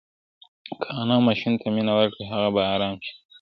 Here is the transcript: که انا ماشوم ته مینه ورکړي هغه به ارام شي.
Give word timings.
که 0.81 0.87
انا 0.99 1.17
ماشوم 1.27 1.53
ته 1.61 1.67
مینه 1.75 1.93
ورکړي 1.95 2.23
هغه 2.33 2.49
به 2.55 2.61
ارام 2.73 2.95
شي. 3.05 3.13